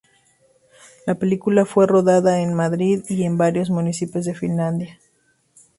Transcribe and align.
La 1.05 1.13
película 1.13 1.63
fue 1.63 1.85
rodada 1.85 2.41
en 2.41 2.55
Madrid 2.55 3.03
y 3.07 3.21
en 3.21 3.37
varios 3.37 3.69
municipios 3.69 4.25
de 4.25 4.33
Finlandia. 4.33 4.97